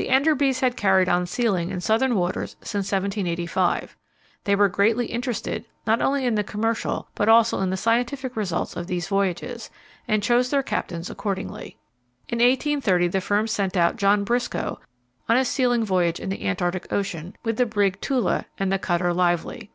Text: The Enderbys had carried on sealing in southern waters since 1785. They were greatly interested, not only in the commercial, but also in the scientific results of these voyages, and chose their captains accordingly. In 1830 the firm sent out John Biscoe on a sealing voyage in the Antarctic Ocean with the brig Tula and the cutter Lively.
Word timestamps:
The 0.00 0.08
Enderbys 0.08 0.60
had 0.60 0.78
carried 0.78 1.10
on 1.10 1.26
sealing 1.26 1.68
in 1.70 1.82
southern 1.82 2.14
waters 2.14 2.56
since 2.62 2.90
1785. 2.90 3.98
They 4.44 4.56
were 4.56 4.70
greatly 4.70 5.04
interested, 5.04 5.66
not 5.86 6.00
only 6.00 6.24
in 6.24 6.36
the 6.36 6.42
commercial, 6.42 7.10
but 7.14 7.28
also 7.28 7.60
in 7.60 7.68
the 7.68 7.76
scientific 7.76 8.34
results 8.34 8.76
of 8.76 8.86
these 8.86 9.08
voyages, 9.08 9.68
and 10.08 10.22
chose 10.22 10.48
their 10.48 10.62
captains 10.62 11.10
accordingly. 11.10 11.76
In 12.30 12.38
1830 12.38 13.08
the 13.08 13.20
firm 13.20 13.46
sent 13.46 13.76
out 13.76 13.96
John 13.96 14.24
Biscoe 14.24 14.80
on 15.28 15.36
a 15.36 15.44
sealing 15.44 15.84
voyage 15.84 16.18
in 16.18 16.30
the 16.30 16.46
Antarctic 16.46 16.90
Ocean 16.90 17.36
with 17.44 17.58
the 17.58 17.66
brig 17.66 18.00
Tula 18.00 18.46
and 18.56 18.72
the 18.72 18.78
cutter 18.78 19.12
Lively. 19.12 19.70